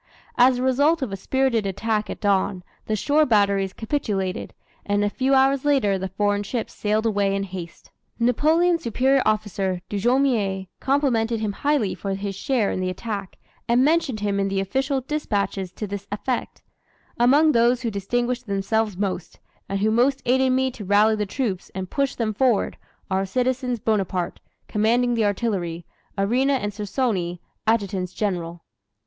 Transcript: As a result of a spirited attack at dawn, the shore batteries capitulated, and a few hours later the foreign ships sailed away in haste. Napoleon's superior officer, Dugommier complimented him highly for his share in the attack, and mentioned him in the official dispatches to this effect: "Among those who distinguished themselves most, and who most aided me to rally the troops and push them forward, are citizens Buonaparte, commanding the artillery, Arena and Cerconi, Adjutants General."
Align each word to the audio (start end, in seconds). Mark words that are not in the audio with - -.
As 0.35 0.57
a 0.57 0.63
result 0.63 1.03
of 1.03 1.11
a 1.11 1.15
spirited 1.15 1.67
attack 1.67 2.09
at 2.09 2.19
dawn, 2.19 2.63
the 2.87 2.95
shore 2.95 3.23
batteries 3.23 3.71
capitulated, 3.71 4.51
and 4.83 5.03
a 5.03 5.11
few 5.11 5.35
hours 5.35 5.63
later 5.63 5.99
the 5.99 6.07
foreign 6.07 6.41
ships 6.41 6.73
sailed 6.73 7.05
away 7.05 7.35
in 7.35 7.43
haste. 7.43 7.91
Napoleon's 8.17 8.81
superior 8.81 9.21
officer, 9.27 9.79
Dugommier 9.89 10.65
complimented 10.79 11.39
him 11.39 11.51
highly 11.51 11.93
for 11.93 12.15
his 12.15 12.35
share 12.35 12.71
in 12.71 12.79
the 12.79 12.89
attack, 12.89 13.37
and 13.67 13.85
mentioned 13.85 14.21
him 14.21 14.39
in 14.39 14.47
the 14.47 14.59
official 14.59 15.01
dispatches 15.01 15.71
to 15.73 15.85
this 15.85 16.07
effect: 16.11 16.63
"Among 17.19 17.51
those 17.51 17.83
who 17.83 17.91
distinguished 17.91 18.47
themselves 18.47 18.97
most, 18.97 19.39
and 19.69 19.81
who 19.81 19.91
most 19.91 20.23
aided 20.25 20.51
me 20.51 20.71
to 20.71 20.83
rally 20.83 21.13
the 21.15 21.27
troops 21.27 21.69
and 21.75 21.91
push 21.91 22.15
them 22.15 22.33
forward, 22.33 22.75
are 23.11 23.23
citizens 23.23 23.77
Buonaparte, 23.79 24.39
commanding 24.67 25.13
the 25.13 25.25
artillery, 25.25 25.85
Arena 26.17 26.53
and 26.53 26.71
Cerconi, 26.73 27.37
Adjutants 27.67 28.13
General." 28.13 28.63